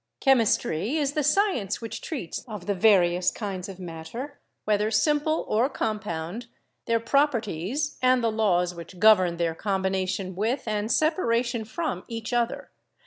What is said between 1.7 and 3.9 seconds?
which treats of the various kinds of